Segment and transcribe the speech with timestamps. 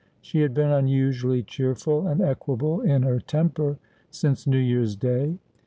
[0.19, 3.77] She had been unusually cheerful and equable in her temper
[4.09, 5.37] since New Tear's Day.